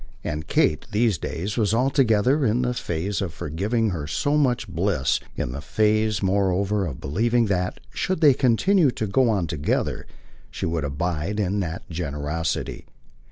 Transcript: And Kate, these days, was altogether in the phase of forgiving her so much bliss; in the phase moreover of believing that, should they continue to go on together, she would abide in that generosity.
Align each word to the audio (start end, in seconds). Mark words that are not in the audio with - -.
And 0.23 0.47
Kate, 0.47 0.87
these 0.91 1.19
days, 1.19 1.57
was 1.57 1.75
altogether 1.75 2.43
in 2.43 2.63
the 2.63 2.73
phase 2.73 3.21
of 3.21 3.35
forgiving 3.35 3.91
her 3.91 4.07
so 4.07 4.35
much 4.35 4.67
bliss; 4.67 5.19
in 5.35 5.51
the 5.51 5.61
phase 5.61 6.23
moreover 6.23 6.87
of 6.87 6.99
believing 6.99 7.45
that, 7.53 7.79
should 7.91 8.19
they 8.19 8.33
continue 8.33 8.89
to 8.89 9.05
go 9.05 9.29
on 9.29 9.45
together, 9.45 10.07
she 10.49 10.65
would 10.65 10.85
abide 10.85 11.39
in 11.39 11.59
that 11.59 11.87
generosity. 11.87 12.87